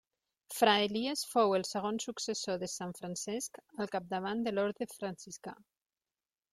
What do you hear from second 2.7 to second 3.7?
sant Francesc